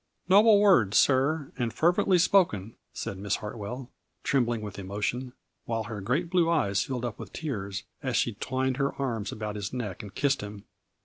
"Noble 0.29 0.59
words, 0.59 0.97
sir, 0.97 1.51
and 1.59 1.71
fervently 1.71 2.17
spoken," 2.17 2.75
said 2.91 3.19
Miss 3.19 3.35
Hartwell, 3.35 3.91
trembling 4.23 4.61
with 4.61 4.79
emotion 4.79 5.25
1, 5.25 5.33
while 5.65 5.83
her 5.83 6.01
great 6.01 6.27
blue 6.31 6.49
eyes 6.49 6.81
filled 6.81 7.05
up 7.05 7.19
with 7.19 7.31
tears, 7.31 7.83
as 8.01 8.17
she 8.17 8.33
twined 8.33 8.77
her 8.77 8.95
arms 8.99 9.31
about 9.31 9.55
his 9.55 9.71
neck 9.71 10.01
and 10.01 10.15
kissed 10.15 10.41
him. 10.41 10.63